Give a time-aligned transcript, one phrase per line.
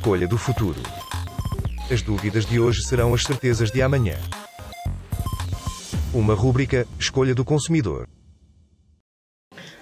[0.00, 0.80] escolha do futuro.
[1.90, 4.16] As dúvidas de hoje serão as certezas de amanhã.
[6.14, 8.08] Uma rúbrica Escolha do consumidor.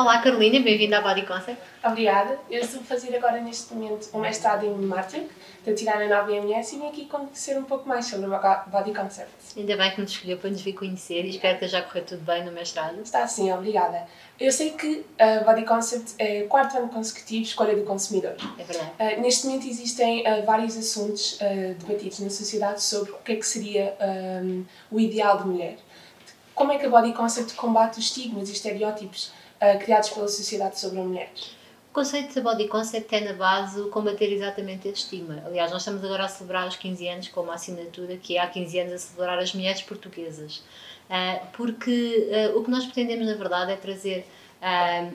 [0.00, 1.60] Olá Carolina, bem-vinda à Body Concept.
[1.84, 2.38] Obrigada.
[2.50, 6.08] Eu estou a fazer agora neste momento um mestrado em marketing, estou a tirar na
[6.08, 9.30] nova IMS e vim aqui conhecer um pouco mais sobre o Body Concept.
[9.58, 12.22] Ainda bem que nos escolheu para nos vir conhecer e espero que já correu tudo
[12.22, 12.98] bem no mestrado.
[13.02, 14.06] Está sim, obrigada.
[14.40, 18.36] Eu sei que a Body Concept é quarto ano consecutivo escolha do consumidor.
[18.58, 18.92] É verdade.
[18.98, 21.38] Uh, neste momento existem uh, vários assuntos
[21.78, 23.94] debatidos na sociedade sobre o que é que seria
[24.42, 25.76] um, o ideal de mulher.
[26.54, 29.38] Como é que a Body Concept combate os estigmas e estereótipos
[29.80, 31.30] criados pela sociedade sobre a mulher?
[31.90, 35.42] O conceito da Body Concept é na base combater exatamente este estigma.
[35.44, 38.46] Aliás, nós estamos agora a celebrar os 15 anos com uma assinatura que é há
[38.46, 40.62] 15 anos a celebrar as mulheres portuguesas.
[41.52, 44.24] Porque o que nós pretendemos, na verdade, é trazer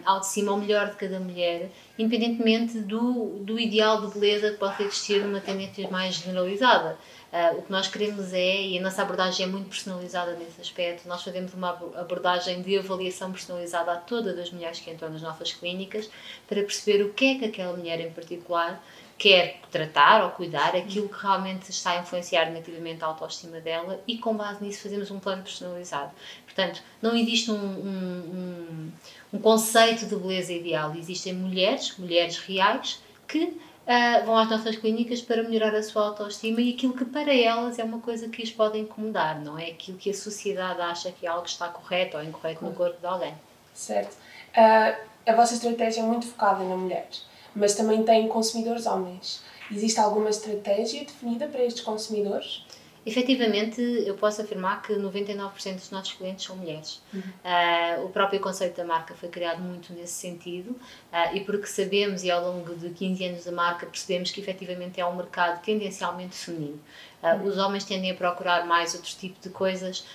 [0.06, 4.58] ao de cima o melhor de cada mulher, independentemente do, do ideal de beleza que
[4.58, 6.98] possa existir numa tendência mais generalizada.
[7.32, 11.06] Uh, o que nós queremos é, e a nossa abordagem é muito personalizada nesse aspecto,
[11.06, 15.52] nós fazemos uma abordagem de avaliação personalizada a todas as mulheres que entram nas nossas
[15.52, 16.10] clínicas
[16.48, 18.82] para perceber o que é que aquela mulher em particular
[19.18, 24.18] quer tratar ou cuidar, aquilo que realmente está a influenciar negativamente a autoestima dela e
[24.18, 26.12] com base nisso fazemos um plano personalizado.
[26.46, 28.92] Portanto, não existe um, um, um,
[29.36, 35.22] um conceito de beleza ideal, existem mulheres, mulheres reais, que uh, vão às nossas clínicas
[35.22, 38.50] para melhorar a sua autoestima e aquilo que para elas é uma coisa que as
[38.50, 42.24] pode incomodar, não é aquilo que a sociedade acha que é algo está correto ou
[42.24, 43.34] incorreto no corpo de alguém.
[43.74, 44.14] Certo.
[44.56, 44.96] Uh,
[45.28, 47.08] a vossa estratégia é muito focada na mulher,
[47.54, 49.44] mas também tem consumidores homens.
[49.70, 52.64] Existe alguma estratégia definida para estes consumidores?
[53.06, 57.04] Efetivamente, eu posso afirmar que 99% dos nossos clientes são mulheres.
[57.14, 57.22] Uhum.
[57.22, 62.24] Uh, o próprio conceito da marca foi criado muito nesse sentido uh, e porque sabemos
[62.24, 66.36] e ao longo de 15 anos da marca percebemos que efetivamente é um mercado tendencialmente
[66.36, 66.80] feminino.
[67.22, 67.48] Uh.
[67.48, 70.06] Os homens tendem a procurar mais outro tipo de coisas,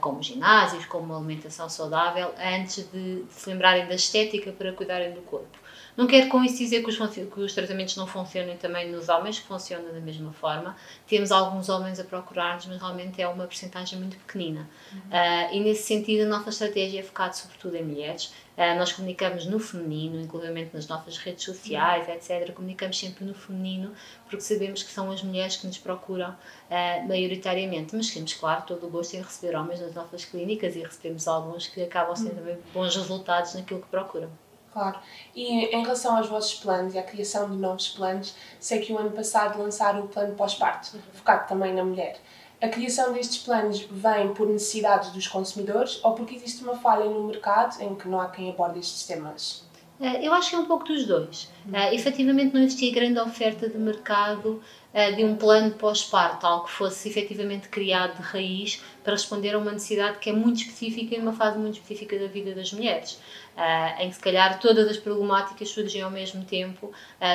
[0.00, 5.22] como ginásios, como alimentação saudável, antes de, de se lembrarem da estética para cuidarem do
[5.22, 5.59] corpo.
[6.00, 9.38] Não quero com isso dizer que os, que os tratamentos não funcionem também nos homens,
[9.38, 10.74] que funcionam da mesma forma.
[11.06, 14.66] Temos alguns homens a procurar-nos, mas realmente é uma porcentagem muito pequenina.
[14.90, 14.98] Uhum.
[14.98, 18.32] Uh, e nesse sentido, a nossa estratégia é focada sobretudo em mulheres.
[18.56, 22.14] Uh, nós comunicamos no feminino, inclusive nas nossas redes sociais, uhum.
[22.14, 22.50] etc.
[22.54, 23.92] Comunicamos sempre no feminino,
[24.24, 27.94] porque sabemos que são as mulheres que nos procuram uh, maioritariamente.
[27.94, 31.66] Mas temos, claro, todo o gosto em receber homens nas nossas clínicas e recebemos alguns
[31.66, 32.36] que acabam sendo uhum.
[32.36, 34.30] também bons resultados naquilo que procuram.
[34.72, 34.98] Claro.
[35.34, 38.98] E em relação aos vossos planos e à criação de novos planos, sei que o
[38.98, 42.20] ano passado lançaram o plano pós-parto, focado também na mulher.
[42.62, 47.26] A criação destes planos vem por necessidades dos consumidores ou porque existe uma falha no
[47.26, 49.69] mercado em que não há quem aborde estes temas?
[50.00, 51.44] Eh, eu acho que é um pouco dos dois.
[51.66, 54.62] Uh, efetivamente não existia grande oferta de mercado
[54.94, 59.58] uh, de um plano pós-parto, algo que fosse efetivamente criado de raiz para responder a
[59.58, 63.20] uma necessidade que é muito específica e numa fase muito específica da vida das mulheres,
[63.58, 66.90] uh, em que se calhar todas as problemáticas surgem ao mesmo tempo,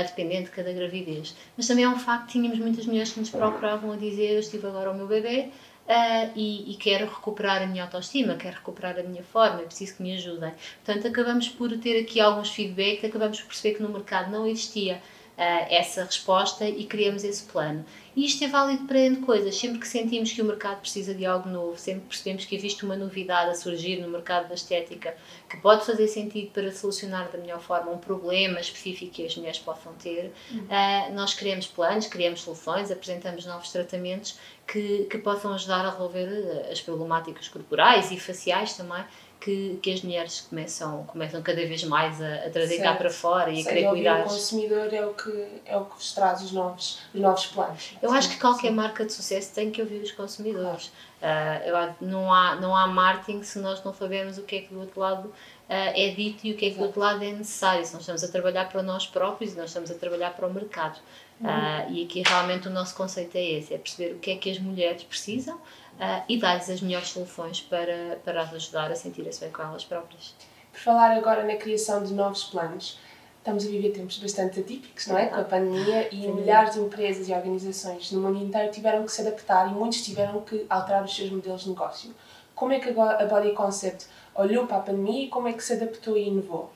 [0.07, 1.35] dependendo de cada gravidez.
[1.55, 4.39] Mas também é um facto que tínhamos muitas mulheres que nos procuravam a dizer: Eu
[4.39, 5.49] estive agora o meu bebê.
[5.85, 9.97] Uh, e, e, quero recuperar a minha autoestima, quero recuperar a minha forma, é preciso
[9.97, 10.51] que me ajudem.
[10.83, 14.99] Portanto, acabamos por ter aqui alguns feedbacks, acabamos por perceber que no mercado não existia
[15.37, 17.85] essa resposta e criamos esse plano.
[18.15, 19.57] E isto é válido para N coisas.
[19.57, 22.85] Sempre que sentimos que o mercado precisa de algo novo, sempre que percebemos que existe
[22.85, 25.15] uma novidade a surgir no mercado da estética
[25.49, 29.59] que pode fazer sentido para solucionar da melhor forma um problema específico que as mulheres
[29.59, 35.85] possam ter, uh, nós criamos planos, criamos soluções, apresentamos novos tratamentos que, que possam ajudar
[35.85, 39.03] a resolver as problemáticas corporais e faciais também
[39.45, 42.83] que, que as mulheres começam, começam cada vez mais a, a trazer certo.
[42.83, 44.21] cá para fora e a querer cuidar.
[44.21, 47.95] O consumidor é o que, é o que vos traz os novos, os novos planos.
[48.01, 48.73] Eu acho que qualquer sim.
[48.73, 50.87] marca de sucesso tem que ouvir os consumidores.
[51.21, 54.73] Uh, eu, não, há, não há marketing se nós não sabermos o que é que
[54.73, 55.31] do outro lado
[55.67, 57.85] é dito e o que é que do outro lado é necessário.
[57.85, 60.53] Se nós estamos a trabalhar para nós próprios e nós estamos a trabalhar para o
[60.53, 60.99] mercado.
[61.39, 61.47] Uhum.
[61.47, 64.49] Uh, e aqui realmente o nosso conceito é esse: é perceber o que é que
[64.49, 69.41] as mulheres precisam uh, e dar-lhes as melhores soluções para, para as ajudar a sentir-se
[69.41, 70.33] bem com elas próprias.
[70.71, 72.99] Por falar agora na criação de novos planos,
[73.37, 75.27] estamos a viver tempos bastante atípicos, não é?
[75.27, 76.31] Com a pandemia e Sim.
[76.33, 80.41] milhares de empresas e organizações no mundo inteiro tiveram que se adaptar e muitos tiveram
[80.41, 82.15] que alterar os seus modelos de negócio.
[82.55, 85.73] Como é que a Body Concept olhou para a pandemia e como é que se
[85.73, 86.71] adaptou e inovou?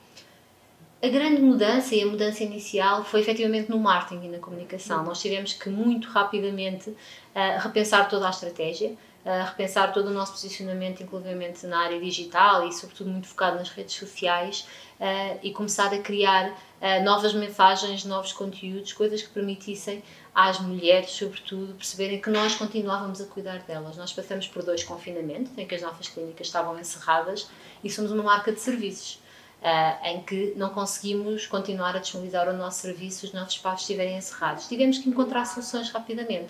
[1.02, 5.02] A grande mudança e a mudança inicial foi efetivamente no marketing e na comunicação.
[5.02, 6.96] Nós tivemos que muito rapidamente uh,
[7.58, 12.72] repensar toda a estratégia, uh, repensar todo o nosso posicionamento, inclusive na área digital e,
[12.74, 14.68] sobretudo, muito focado nas redes sociais
[15.00, 16.54] uh, e começar a criar
[17.04, 20.02] novas mensagens, novos conteúdos, coisas que permitissem
[20.34, 23.96] às mulheres, sobretudo, perceberem que nós continuávamos a cuidar delas.
[23.96, 27.48] Nós passamos por dois confinamentos em que as nossas clínicas estavam encerradas
[27.82, 29.18] e somos uma marca de serviços.
[29.60, 33.82] Uh, em que não conseguimos continuar a disponibilizar o nosso serviço se os nossos espaços
[33.82, 34.66] estiverem encerrados.
[34.66, 36.48] Tivemos que encontrar soluções rapidamente.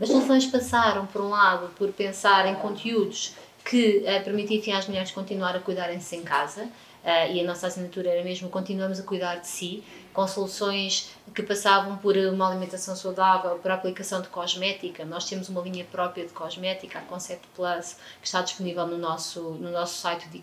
[0.00, 3.34] As soluções passaram, por um lado, por pensar em conteúdos
[3.64, 6.68] que uh, permitissem às mulheres continuar a cuidarem-se em casa,
[7.04, 9.82] e a nossa assinatura era mesmo continuamos a cuidar de si,
[10.12, 15.04] com soluções que passavam por uma alimentação saudável, por aplicação de cosmética.
[15.04, 19.40] Nós temos uma linha própria de cosmética, a Concept Plus, que está disponível no nosso,
[19.40, 20.42] no nosso site de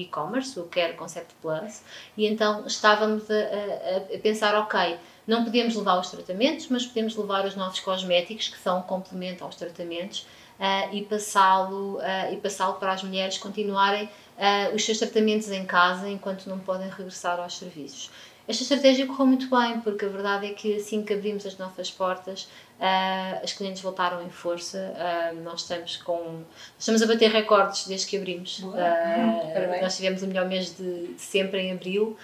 [0.00, 1.82] e-commerce, o Care Concept Plus,
[2.16, 7.16] e então estávamos a, a, a pensar, ok, não podemos levar os tratamentos, mas podemos
[7.16, 10.26] levar os nossos cosméticos, que são um complemento aos tratamentos,
[10.58, 15.64] uh, e passá-lo uh, e passá-lo para as mulheres continuarem uh, os seus tratamentos em
[15.64, 18.10] casa enquanto não podem regressar aos serviços.
[18.48, 21.90] Esta estratégia correu muito bem, porque a verdade é que assim que abrimos as nossas
[21.90, 22.48] portas,
[22.80, 24.94] uh, as clientes voltaram em força.
[24.96, 26.42] Uh, nós estamos com.
[26.78, 28.60] Estamos a bater recordes desde que abrimos.
[28.60, 32.16] Uh, nós tivemos o melhor mês de, de sempre em abril.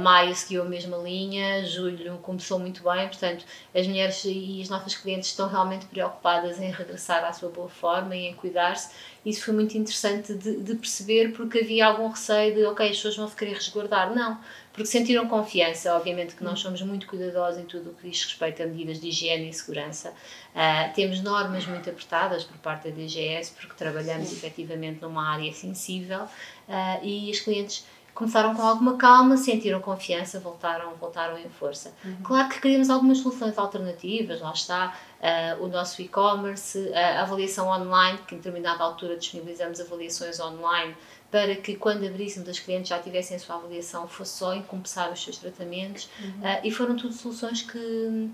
[0.00, 3.44] maio seguiu a mesma linha, julho começou muito bem, portanto,
[3.74, 8.16] as mulheres e as nossas clientes estão realmente preocupadas em regressar à sua boa forma
[8.16, 8.90] e em cuidar-se.
[9.24, 13.16] Isso foi muito interessante de, de perceber, porque havia algum receio de, ok, as pessoas
[13.16, 14.14] vão se querer resguardar.
[14.14, 14.38] Não
[14.74, 18.60] porque sentiram confiança, obviamente que nós somos muito cuidadosos em tudo o que diz respeito
[18.60, 19.73] a medidas de higiene e segurança.
[19.82, 24.36] Uh, temos normas muito apertadas por parte da DGS, porque trabalhamos Sim.
[24.36, 27.84] efetivamente numa área sensível uh, e os clientes
[28.14, 31.92] começaram com alguma calma, sentiram confiança, voltaram, voltaram em força.
[32.04, 32.16] Uhum.
[32.22, 38.20] Claro que queríamos algumas soluções alternativas, lá está uh, o nosso e-commerce, a avaliação online,
[38.26, 40.94] que em determinada altura disponibilizamos avaliações online
[41.34, 45.10] para que quando abríssemos as clientes já tivessem a sua avaliação, fosse só em começar
[45.10, 46.28] os seus tratamentos uhum.
[46.28, 48.30] uh, e foram tudo soluções que,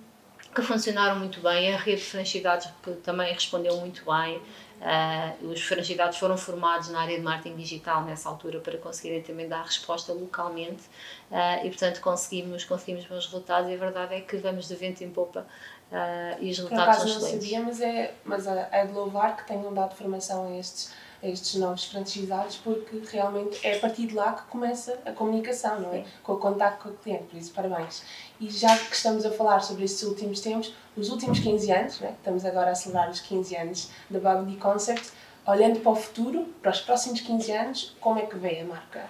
[0.55, 1.75] que funcionaram muito bem.
[1.75, 2.69] A rede de franchidados
[3.03, 4.41] também respondeu muito bem.
[4.81, 9.47] Uh, os franchidados foram formados na área de marketing digital nessa altura para conseguirem também
[9.47, 10.85] dar resposta localmente
[11.31, 15.05] uh, e portanto conseguimos, conseguimos bons resultados e a verdade é que vamos de vento
[15.05, 15.47] em popa
[15.93, 17.33] uh, e os resultados são excelentes.
[17.35, 21.29] não sabia, mas é, mas é de louvar que tenham dado formação a estes a
[21.29, 25.93] estes novos franchisados, porque realmente é a partir de lá que começa a comunicação, não
[25.93, 25.99] é?
[25.99, 26.05] Sim.
[26.23, 28.03] Com o contacto com o cliente, por isso parabéns.
[28.41, 32.15] E já que estamos a falar sobre estes últimos tempos, os últimos 15 anos, né?
[32.19, 35.11] estamos agora a celebrar os 15 anos da Bubble Concept,
[35.47, 39.05] olhando para o futuro, para os próximos 15 anos, como é que vê a marca?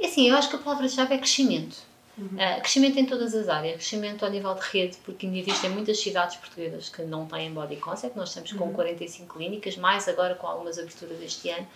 [0.00, 2.26] É assim, eu acho que a palavra-chave é crescimento Uhum.
[2.26, 5.98] Uh, crescimento em todas as áreas, crescimento ao nível de rede, porque ainda existem muitas
[5.98, 8.72] cidades portuguesas que não têm body concept, nós estamos com uhum.
[8.74, 11.66] 45 clínicas, mais agora com algumas aberturas este ano,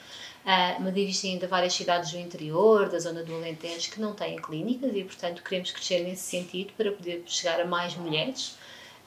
[0.44, 4.36] uh, mas existem ainda várias cidades do interior, da zona do Alentejo, que não têm
[4.36, 8.58] clínicas e, portanto, queremos crescer nesse sentido para poder chegar a mais mulheres.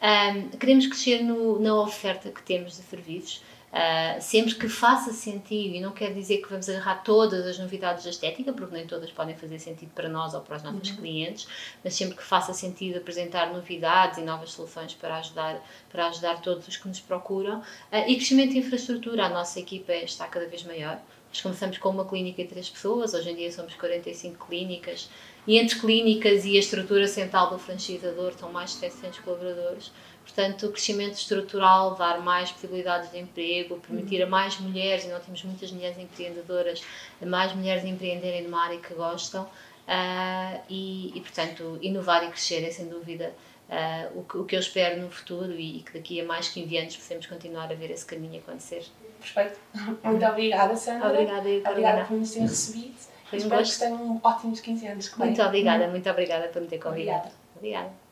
[0.02, 3.44] Um, queremos crescer no, na oferta que temos de serviços.
[3.70, 8.04] Uh, sempre que faça sentido, e não quer dizer que vamos agarrar todas as novidades
[8.04, 10.96] da estética, porque nem todas podem fazer sentido para nós ou para os nossos uhum.
[10.96, 11.48] clientes,
[11.84, 16.68] mas sempre que faça sentido apresentar novidades e novas soluções para ajudar, para ajudar todos
[16.68, 17.60] os que nos procuram.
[17.92, 21.00] Uh, e crescimento de infraestrutura, a nossa equipa está cada vez maior.
[21.30, 25.10] Nós começamos com uma clínica e três pessoas, hoje em dia somos 45 clínicas,
[25.46, 29.92] e entre clínicas e a estrutura central do franchisador estão mais de 700 colaboradores.
[30.24, 35.24] Portanto, o crescimento estrutural, dar mais possibilidades de emprego, permitir a mais mulheres, e nós
[35.24, 36.84] temos muitas mulheres empreendedoras,
[37.22, 42.64] a mais mulheres empreenderem numa área que gostam, uh, e, e, portanto, inovar e crescer
[42.64, 43.34] é sem dúvida
[43.70, 46.50] uh, o, que, o que eu espero no futuro e, e, que daqui a mais
[46.50, 48.84] 15 anos possamos continuar a ver esse caminho acontecer.
[49.20, 49.60] Perfeito.
[50.04, 51.10] Muito obrigada, Sandra.
[51.10, 52.96] Obrigada, Obrigada por nos ter recebido.
[53.30, 53.74] Foi um Espero gosto.
[53.74, 55.16] que tenham ótimos 15 anos.
[55.16, 57.28] Muito obrigada, muito obrigada por me ter convidado.
[57.28, 57.32] Obrigada.
[57.58, 58.09] obrigada.